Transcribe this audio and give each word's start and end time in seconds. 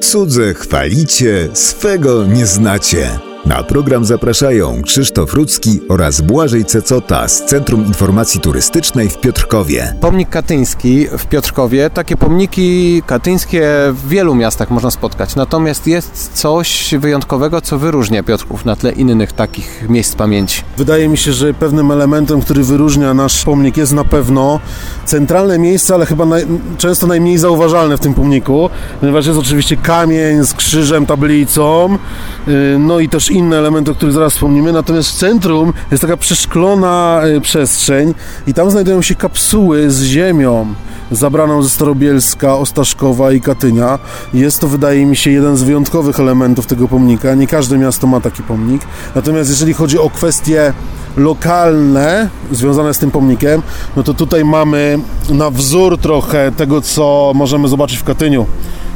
Cudze 0.00 0.54
chwalicie, 0.54 1.48
swego 1.54 2.26
nie 2.26 2.46
znacie. 2.46 3.31
Na 3.46 3.62
program 3.62 4.04
zapraszają 4.04 4.82
Krzysztof 4.82 5.34
Rudzki 5.34 5.80
oraz 5.88 6.20
Błażej 6.20 6.64
Cecota 6.64 7.28
z 7.28 7.44
Centrum 7.44 7.86
Informacji 7.86 8.40
Turystycznej 8.40 9.08
w 9.08 9.18
Piotrkowie. 9.18 9.94
Pomnik 10.00 10.28
katyński 10.28 11.06
w 11.18 11.26
Piotrkowie. 11.26 11.90
Takie 11.90 12.16
pomniki 12.16 13.02
katyńskie 13.06 13.68
w 13.90 14.08
wielu 14.08 14.34
miastach 14.34 14.70
można 14.70 14.90
spotkać. 14.90 15.36
Natomiast 15.36 15.86
jest 15.86 16.30
coś 16.34 16.94
wyjątkowego, 16.98 17.60
co 17.60 17.78
wyróżnia 17.78 18.22
Piotrków 18.22 18.64
na 18.64 18.76
tle 18.76 18.92
innych 18.92 19.32
takich 19.32 19.88
miejsc 19.88 20.14
pamięci. 20.14 20.62
Wydaje 20.76 21.08
mi 21.08 21.16
się, 21.16 21.32
że 21.32 21.54
pewnym 21.54 21.90
elementem, 21.90 22.40
który 22.40 22.64
wyróżnia 22.64 23.14
nasz 23.14 23.44
pomnik 23.44 23.76
jest 23.76 23.92
na 23.92 24.04
pewno 24.04 24.60
centralne 25.04 25.58
miejsce, 25.58 25.94
ale 25.94 26.06
chyba 26.06 26.26
naj, 26.26 26.46
często 26.78 27.06
najmniej 27.06 27.38
zauważalne 27.38 27.96
w 27.96 28.00
tym 28.00 28.14
pomniku, 28.14 28.70
ponieważ 29.00 29.26
jest 29.26 29.38
oczywiście 29.38 29.76
kamień 29.76 30.44
z 30.44 30.54
krzyżem, 30.54 31.06
tablicą, 31.06 31.98
yy, 32.46 32.76
no 32.78 33.00
i 33.00 33.08
też 33.08 33.31
inne 33.32 33.58
elementy, 33.58 33.90
o 33.90 33.94
których 33.94 34.14
zaraz 34.14 34.32
wspomnimy. 34.32 34.72
Natomiast 34.72 35.10
w 35.10 35.14
centrum 35.14 35.72
jest 35.90 36.00
taka 36.00 36.16
przeszklona 36.16 37.20
yy, 37.24 37.40
przestrzeń 37.40 38.14
i 38.46 38.54
tam 38.54 38.70
znajdują 38.70 39.02
się 39.02 39.14
kapsuły 39.14 39.90
z 39.90 40.02
ziemią 40.02 40.74
zabraną 41.10 41.62
ze 41.62 41.68
Starobielska, 41.68 42.56
Ostaszkowa 42.56 43.32
i 43.32 43.40
Katynia. 43.40 43.98
Jest 44.34 44.60
to, 44.60 44.68
wydaje 44.68 45.06
mi 45.06 45.16
się, 45.16 45.30
jeden 45.30 45.56
z 45.56 45.62
wyjątkowych 45.62 46.20
elementów 46.20 46.66
tego 46.66 46.88
pomnika. 46.88 47.34
Nie 47.34 47.46
każde 47.46 47.78
miasto 47.78 48.06
ma 48.06 48.20
taki 48.20 48.42
pomnik. 48.42 48.82
Natomiast 49.14 49.50
jeżeli 49.50 49.74
chodzi 49.74 49.98
o 49.98 50.10
kwestie 50.10 50.72
lokalne 51.16 52.28
związane 52.50 52.94
z 52.94 52.98
tym 52.98 53.10
pomnikiem, 53.10 53.62
no 53.96 54.02
to 54.02 54.14
tutaj 54.14 54.44
mamy 54.44 54.98
na 55.30 55.50
wzór 55.50 55.98
trochę 55.98 56.52
tego, 56.56 56.80
co 56.80 57.32
możemy 57.34 57.68
zobaczyć 57.68 57.98
w 57.98 58.04
Katyniu 58.04 58.46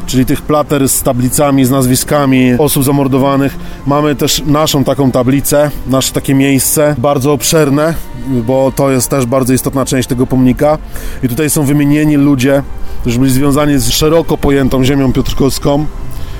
czyli 0.06 0.27
tych 0.27 0.42
plater 0.42 0.88
z 0.88 1.02
tablicami, 1.02 1.65
z 1.65 1.70
nazwiskami 1.70 2.55
osób 2.59 2.84
zamordowanych. 2.84 3.56
Mamy 3.87 4.14
też 4.14 4.42
naszą 4.47 4.84
taką 4.84 5.11
tablicę, 5.11 5.70
nasze 5.86 6.12
takie 6.12 6.34
miejsce, 6.34 6.94
bardzo 6.98 7.33
obszerne, 7.33 7.94
bo 8.27 8.72
to 8.77 8.91
jest 8.91 9.11
też 9.11 9.27
bardzo 9.27 9.53
istotna 9.53 9.84
część 9.84 10.08
tego 10.08 10.27
pomnika. 10.27 10.78
I 11.22 11.28
tutaj 11.28 11.50
są 11.50 11.64
wymienieni 11.64 12.17
ludzie, 12.17 12.62
którzy 13.00 13.19
byli 13.19 13.33
związani 13.33 13.78
z 13.78 13.89
szeroko 13.89 14.39
pojętą 14.39 14.84
ziemią 14.84 15.12
piotrkowską, 15.12 15.86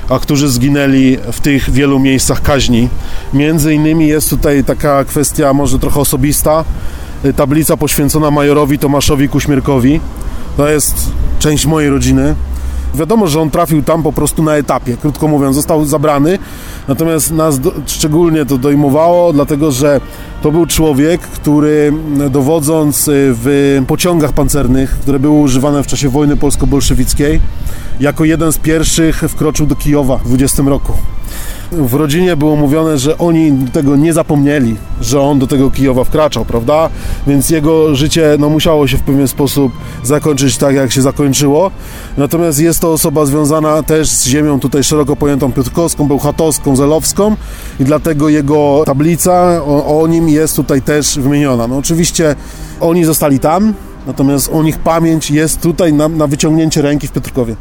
a 0.09 0.19
którzy 0.19 0.49
zginęli 0.49 1.17
w 1.31 1.41
tych 1.41 1.69
wielu 1.69 1.99
miejscach 1.99 2.41
kaźni. 2.41 2.89
Między 3.33 3.73
innymi 3.73 4.07
jest 4.07 4.29
tutaj 4.29 4.63
taka 4.63 5.03
kwestia 5.03 5.53
może 5.53 5.79
trochę 5.79 5.99
osobista, 5.99 6.63
tablica 7.35 7.77
poświęcona 7.77 8.31
majorowi 8.31 8.79
Tomaszowi 8.79 9.29
Kuśmierkowi. 9.29 9.99
To 10.57 10.69
jest 10.69 11.11
część 11.39 11.65
mojej 11.65 11.89
rodziny. 11.89 12.35
Wiadomo, 12.95 13.27
że 13.27 13.41
on 13.41 13.49
trafił 13.49 13.83
tam 13.83 14.03
po 14.03 14.13
prostu 14.13 14.43
na 14.43 14.55
etapie, 14.55 14.97
krótko 14.97 15.27
mówiąc, 15.27 15.55
został 15.55 15.85
zabrany. 15.85 16.39
Natomiast 16.87 17.31
nas 17.31 17.59
do, 17.59 17.71
szczególnie 17.85 18.45
to 18.45 18.57
dojmowało, 18.57 19.33
dlatego 19.33 19.71
że 19.71 20.01
to 20.41 20.51
był 20.51 20.65
człowiek, 20.65 21.21
który 21.21 21.93
dowodząc 22.29 23.09
w 23.13 23.83
pociągach 23.87 24.33
pancernych, 24.33 24.89
które 24.89 25.19
były 25.19 25.39
używane 25.39 25.83
w 25.83 25.87
czasie 25.87 26.09
wojny 26.09 26.37
polsko-bolszewickiej, 26.37 27.39
jako 27.99 28.25
jeden 28.25 28.51
z 28.51 28.57
pierwszych 28.57 29.15
wkroczył 29.17 29.65
do 29.65 29.75
Kijowa 29.75 30.17
w 30.17 30.27
20 30.27 30.63
roku. 30.63 30.93
W 31.71 31.93
rodzinie 31.93 32.35
było 32.35 32.55
mówione, 32.55 32.97
że 32.97 33.17
oni 33.17 33.53
tego 33.73 33.95
nie 33.95 34.13
zapomnieli, 34.13 34.75
że 35.01 35.21
on 35.21 35.39
do 35.39 35.47
tego 35.47 35.71
Kijowa 35.71 36.03
wkraczał, 36.03 36.45
prawda? 36.45 36.89
Więc 37.27 37.49
jego 37.49 37.95
życie 37.95 38.35
no, 38.39 38.49
musiało 38.49 38.87
się 38.87 38.97
w 38.97 39.01
pewien 39.01 39.27
sposób 39.27 39.71
zakończyć 40.03 40.57
tak, 40.57 40.75
jak 40.75 40.91
się 40.91 41.01
zakończyło. 41.01 41.71
Natomiast 42.17 42.59
jest 42.59 42.79
to 42.79 42.91
osoba 42.91 43.25
związana 43.25 43.83
też 43.83 44.09
z 44.09 44.27
ziemią 44.27 44.59
tutaj 44.59 44.83
szeroko 44.83 45.15
pojętą 45.15 45.51
piotrkowską, 45.51 46.07
bełchatowską, 46.07 46.75
zelowską 46.75 47.35
i 47.79 47.83
dlatego 47.83 48.29
jego 48.29 48.83
tablica 48.85 49.63
o, 49.63 50.01
o 50.01 50.07
nim 50.07 50.29
jest 50.29 50.55
tutaj 50.55 50.81
też 50.81 51.19
wymieniona. 51.19 51.67
No 51.67 51.77
oczywiście 51.77 52.35
oni 52.81 53.05
zostali 53.05 53.39
tam, 53.39 53.73
natomiast 54.07 54.49
o 54.53 54.63
nich 54.63 54.79
pamięć 54.79 55.31
jest 55.31 55.61
tutaj 55.61 55.93
na, 55.93 56.07
na 56.07 56.27
wyciągnięcie 56.27 56.81
ręki 56.81 57.07
w 57.07 57.11
Piotrkowie. 57.11 57.55